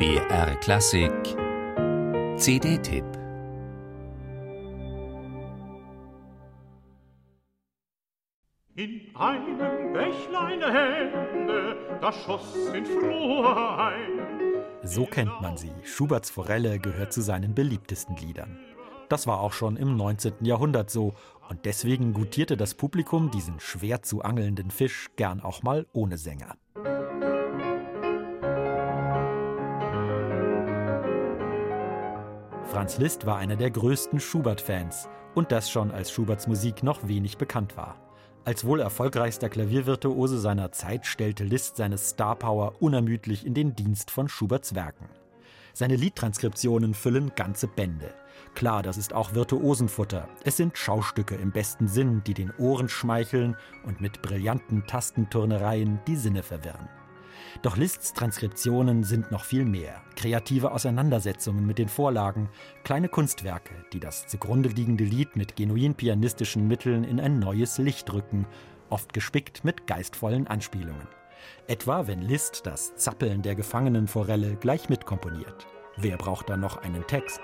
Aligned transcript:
BR 0.00 0.56
Klassik 0.60 1.12
CD-Tipp 2.38 3.04
In 8.76 9.14
einem 9.14 9.92
Bächlein 9.92 10.62
Hände, 10.62 11.76
da 12.00 12.10
schoss 12.14 12.56
in 12.74 12.86
froher 12.86 13.78
ein. 13.78 14.64
So 14.84 15.04
kennt 15.04 15.38
man 15.42 15.58
sie. 15.58 15.70
Schuberts 15.84 16.30
Forelle 16.30 16.78
gehört 16.78 17.12
zu 17.12 17.20
seinen 17.20 17.54
beliebtesten 17.54 18.16
Liedern. 18.16 18.58
Das 19.10 19.26
war 19.26 19.40
auch 19.40 19.52
schon 19.52 19.76
im 19.76 19.98
19. 19.98 20.46
Jahrhundert 20.46 20.88
so 20.88 21.12
und 21.50 21.66
deswegen 21.66 22.14
gutierte 22.14 22.56
das 22.56 22.72
Publikum 22.72 23.30
diesen 23.30 23.60
schwer 23.60 24.00
zu 24.00 24.22
angelnden 24.22 24.70
Fisch 24.70 25.08
gern 25.16 25.42
auch 25.42 25.62
mal 25.62 25.86
ohne 25.92 26.16
Sänger. 26.16 26.56
Franz 32.70 32.98
Liszt 32.98 33.26
war 33.26 33.36
einer 33.38 33.56
der 33.56 33.72
größten 33.72 34.20
Schubert-Fans 34.20 35.08
und 35.34 35.50
das 35.50 35.68
schon 35.68 35.90
als 35.90 36.12
Schuberts 36.12 36.46
Musik 36.46 36.84
noch 36.84 37.08
wenig 37.08 37.36
bekannt 37.36 37.76
war. 37.76 37.96
Als 38.44 38.64
wohl 38.64 38.78
erfolgreichster 38.78 39.48
Klaviervirtuose 39.48 40.38
seiner 40.38 40.70
Zeit 40.70 41.04
stellte 41.04 41.42
Liszt 41.42 41.76
seine 41.76 41.98
Starpower 41.98 42.74
unermüdlich 42.78 43.44
in 43.44 43.54
den 43.54 43.74
Dienst 43.74 44.12
von 44.12 44.28
Schuberts 44.28 44.76
Werken. 44.76 45.08
Seine 45.72 45.96
Liedtranskriptionen 45.96 46.94
füllen 46.94 47.32
ganze 47.34 47.66
Bände. 47.66 48.14
Klar, 48.54 48.84
das 48.84 48.98
ist 48.98 49.14
auch 49.14 49.34
Virtuosenfutter. 49.34 50.28
Es 50.44 50.56
sind 50.56 50.78
Schaustücke 50.78 51.34
im 51.34 51.50
besten 51.50 51.88
Sinn, 51.88 52.22
die 52.24 52.34
den 52.34 52.52
Ohren 52.56 52.88
schmeicheln 52.88 53.56
und 53.84 54.00
mit 54.00 54.22
brillanten 54.22 54.86
Tastenturnereien 54.86 55.98
die 56.06 56.16
Sinne 56.16 56.44
verwirren. 56.44 56.88
Doch 57.62 57.76
Liszt's 57.76 58.12
Transkriptionen 58.12 59.04
sind 59.04 59.30
noch 59.30 59.44
viel 59.44 59.64
mehr. 59.64 60.02
Kreative 60.16 60.72
Auseinandersetzungen 60.72 61.66
mit 61.66 61.78
den 61.78 61.88
Vorlagen, 61.88 62.48
kleine 62.84 63.08
Kunstwerke, 63.08 63.74
die 63.92 64.00
das 64.00 64.26
zugrunde 64.26 64.68
liegende 64.68 65.04
Lied 65.04 65.36
mit 65.36 65.56
genuin 65.56 65.94
pianistischen 65.94 66.68
Mitteln 66.68 67.04
in 67.04 67.20
ein 67.20 67.38
neues 67.38 67.78
Licht 67.78 68.12
rücken, 68.12 68.46
oft 68.88 69.12
gespickt 69.12 69.64
mit 69.64 69.86
geistvollen 69.86 70.46
Anspielungen. 70.46 71.08
Etwa 71.66 72.06
wenn 72.06 72.22
Liszt 72.22 72.66
das 72.66 72.96
Zappeln 72.96 73.42
der 73.42 73.54
Gefangenenforelle 73.54 74.56
gleich 74.56 74.88
mitkomponiert. 74.88 75.66
Wer 75.96 76.16
braucht 76.16 76.50
da 76.50 76.56
noch 76.56 76.78
einen 76.78 77.06
Text? 77.06 77.40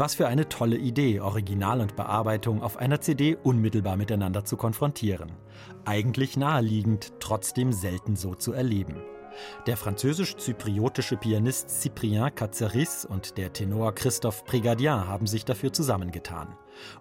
Was 0.00 0.14
für 0.14 0.28
eine 0.28 0.48
tolle 0.48 0.76
Idee, 0.76 1.18
Original 1.18 1.80
und 1.80 1.96
Bearbeitung 1.96 2.62
auf 2.62 2.76
einer 2.76 3.00
CD 3.00 3.36
unmittelbar 3.42 3.96
miteinander 3.96 4.44
zu 4.44 4.56
konfrontieren. 4.56 5.32
Eigentlich 5.84 6.36
naheliegend, 6.36 7.14
trotzdem 7.18 7.72
selten 7.72 8.14
so 8.14 8.36
zu 8.36 8.52
erleben. 8.52 9.02
Der 9.66 9.76
französisch-zypriotische 9.76 11.16
Pianist 11.16 11.70
Cyprien 11.70 12.32
Katsaris 12.32 13.06
und 13.06 13.38
der 13.38 13.52
Tenor 13.52 13.92
Christophe 13.92 14.44
Prigadian 14.44 15.08
haben 15.08 15.26
sich 15.26 15.44
dafür 15.44 15.72
zusammengetan 15.72 16.56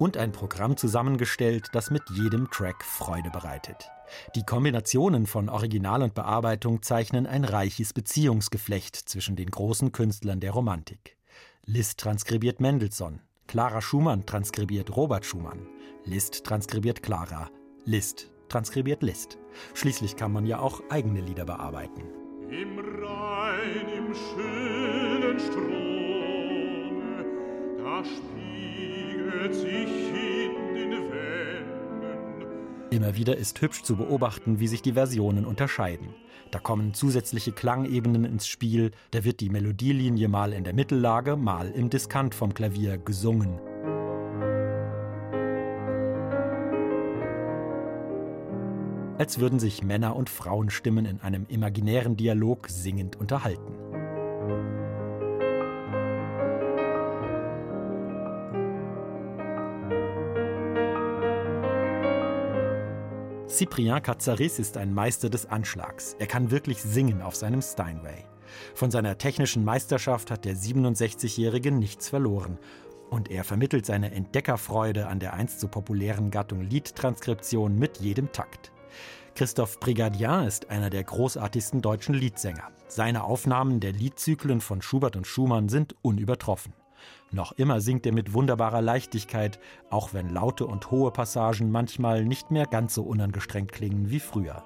und 0.00 0.16
ein 0.16 0.32
Programm 0.32 0.76
zusammengestellt, 0.76 1.68
das 1.70 1.92
mit 1.92 2.02
jedem 2.10 2.50
Track 2.50 2.82
Freude 2.82 3.30
bereitet. 3.30 3.88
Die 4.34 4.42
Kombinationen 4.42 5.28
von 5.28 5.48
Original 5.48 6.02
und 6.02 6.14
Bearbeitung 6.14 6.82
zeichnen 6.82 7.28
ein 7.28 7.44
reiches 7.44 7.92
Beziehungsgeflecht 7.92 8.96
zwischen 8.96 9.36
den 9.36 9.52
großen 9.52 9.92
Künstlern 9.92 10.40
der 10.40 10.50
Romantik. 10.50 11.19
Liszt 11.64 12.00
transkribiert 12.00 12.60
Mendelssohn, 12.60 13.20
Clara 13.46 13.80
Schumann 13.80 14.26
transkribiert 14.26 14.96
Robert 14.96 15.24
Schumann, 15.24 15.66
Liszt 16.04 16.44
transkribiert 16.44 17.02
Clara, 17.02 17.50
Liszt 17.84 18.30
transkribiert 18.48 19.02
Liszt. 19.02 19.38
Schließlich 19.74 20.16
kann 20.16 20.32
man 20.32 20.46
ja 20.46 20.58
auch 20.58 20.82
eigene 20.90 21.20
Lieder 21.20 21.44
bearbeiten. 21.44 22.02
Im 22.50 22.78
Rhein, 22.78 23.88
im 23.96 24.14
schönen 24.14 25.38
Strome, 25.38 27.24
da 27.78 28.04
spiegelt 28.04 29.54
sich. 29.54 29.99
Immer 32.90 33.14
wieder 33.14 33.36
ist 33.36 33.60
hübsch 33.62 33.84
zu 33.84 33.94
beobachten, 33.94 34.58
wie 34.58 34.66
sich 34.66 34.82
die 34.82 34.94
Versionen 34.94 35.44
unterscheiden. 35.44 36.08
Da 36.50 36.58
kommen 36.58 36.92
zusätzliche 36.92 37.52
Klangebenen 37.52 38.24
ins 38.24 38.48
Spiel, 38.48 38.90
da 39.12 39.22
wird 39.22 39.38
die 39.38 39.48
Melodielinie 39.48 40.26
mal 40.26 40.52
in 40.52 40.64
der 40.64 40.74
Mittellage, 40.74 41.36
mal 41.36 41.70
im 41.70 41.88
Diskant 41.88 42.34
vom 42.34 42.52
Klavier 42.52 42.98
gesungen. 42.98 43.60
Als 49.18 49.38
würden 49.38 49.60
sich 49.60 49.84
Männer- 49.84 50.16
und 50.16 50.28
Frauenstimmen 50.28 51.06
in 51.06 51.20
einem 51.20 51.46
imaginären 51.48 52.16
Dialog 52.16 52.68
singend 52.68 53.14
unterhalten. 53.14 53.89
Cyprien 63.50 64.00
Katsaris 64.00 64.60
ist 64.60 64.76
ein 64.76 64.94
Meister 64.94 65.28
des 65.28 65.46
Anschlags. 65.46 66.14
Er 66.20 66.28
kann 66.28 66.52
wirklich 66.52 66.80
singen 66.80 67.20
auf 67.20 67.34
seinem 67.34 67.60
Steinway. 67.60 68.24
Von 68.76 68.92
seiner 68.92 69.18
technischen 69.18 69.64
Meisterschaft 69.64 70.30
hat 70.30 70.44
der 70.44 70.54
67-Jährige 70.54 71.72
nichts 71.72 72.08
verloren. 72.08 72.58
Und 73.10 73.28
er 73.28 73.42
vermittelt 73.42 73.86
seine 73.86 74.12
Entdeckerfreude 74.12 75.08
an 75.08 75.18
der 75.18 75.34
einst 75.34 75.58
so 75.58 75.66
populären 75.66 76.30
Gattung 76.30 76.60
Liedtranskription 76.62 77.76
mit 77.76 77.98
jedem 77.98 78.30
Takt. 78.30 78.70
Christoph 79.34 79.80
Brigadier 79.80 80.44
ist 80.46 80.70
einer 80.70 80.88
der 80.88 81.02
großartigsten 81.02 81.82
deutschen 81.82 82.14
Liedsänger. 82.14 82.70
Seine 82.86 83.24
Aufnahmen 83.24 83.80
der 83.80 83.92
Liedzyklen 83.92 84.60
von 84.60 84.80
Schubert 84.80 85.16
und 85.16 85.26
Schumann 85.26 85.68
sind 85.68 85.96
unübertroffen. 86.02 86.72
Noch 87.32 87.52
immer 87.52 87.80
singt 87.80 88.06
er 88.06 88.12
mit 88.12 88.32
wunderbarer 88.32 88.82
Leichtigkeit, 88.82 89.60
auch 89.88 90.12
wenn 90.12 90.28
laute 90.28 90.66
und 90.66 90.90
hohe 90.90 91.10
Passagen 91.10 91.70
manchmal 91.70 92.24
nicht 92.24 92.50
mehr 92.50 92.66
ganz 92.66 92.94
so 92.94 93.02
unangestrengt 93.02 93.72
klingen 93.72 94.10
wie 94.10 94.20
früher. 94.20 94.64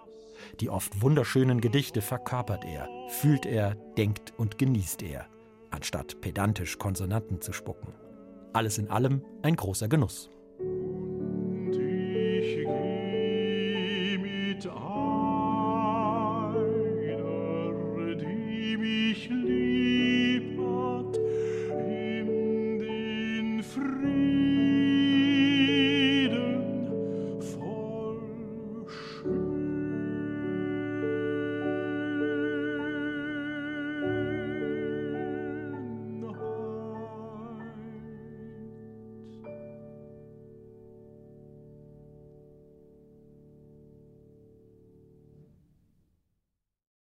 Die 0.61 0.71
oft 0.71 1.03
wunderschönen 1.03 1.61
Gedichte 1.61 2.01
verkörpert 2.03 2.65
er, 2.65 2.89
fühlt 3.09 3.47
er, 3.47 3.75
denkt 3.97 4.33
und 4.37 4.59
genießt 4.59 5.03
er, 5.03 5.27
anstatt 5.71 6.21
pedantisch 6.21 6.79
Konsonanten 6.79 7.41
zu 7.41 7.53
spucken. 7.53 7.93
Alles 8.53 8.79
in 8.79 8.89
allem 8.89 9.23
ein 9.43 9.57
großer 9.57 9.89
Genuss. 9.89 10.31
Und 10.59 11.73
ich 11.77 12.67